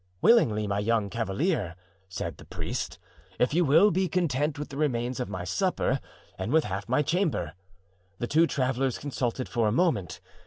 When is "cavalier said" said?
1.11-2.37